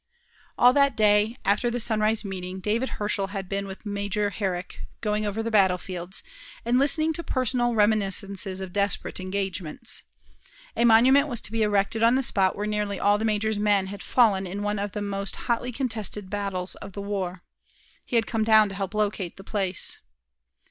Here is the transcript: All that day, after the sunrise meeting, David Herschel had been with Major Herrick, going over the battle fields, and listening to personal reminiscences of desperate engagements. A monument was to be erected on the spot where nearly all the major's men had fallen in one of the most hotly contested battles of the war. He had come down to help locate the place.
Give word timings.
All 0.57 0.73
that 0.73 0.97
day, 0.97 1.37
after 1.45 1.69
the 1.69 1.79
sunrise 1.79 2.25
meeting, 2.25 2.59
David 2.59 2.89
Herschel 2.97 3.27
had 3.27 3.47
been 3.47 3.67
with 3.67 3.85
Major 3.85 4.31
Herrick, 4.31 4.79
going 4.99 5.27
over 5.27 5.43
the 5.43 5.51
battle 5.51 5.77
fields, 5.77 6.23
and 6.65 6.79
listening 6.79 7.13
to 7.13 7.23
personal 7.23 7.75
reminiscences 7.75 8.61
of 8.61 8.73
desperate 8.73 9.19
engagements. 9.19 10.01
A 10.75 10.85
monument 10.85 11.27
was 11.27 11.39
to 11.41 11.51
be 11.51 11.61
erected 11.61 12.01
on 12.01 12.15
the 12.15 12.23
spot 12.23 12.55
where 12.55 12.65
nearly 12.65 12.99
all 12.99 13.19
the 13.19 13.25
major's 13.25 13.59
men 13.59 13.85
had 13.93 14.01
fallen 14.01 14.47
in 14.47 14.63
one 14.63 14.79
of 14.79 14.93
the 14.93 15.03
most 15.03 15.35
hotly 15.35 15.71
contested 15.71 16.31
battles 16.31 16.73
of 16.73 16.93
the 16.93 17.01
war. 17.03 17.43
He 18.03 18.15
had 18.15 18.25
come 18.25 18.43
down 18.43 18.69
to 18.69 18.75
help 18.75 18.95
locate 18.95 19.37
the 19.37 19.43
place. 19.43 19.99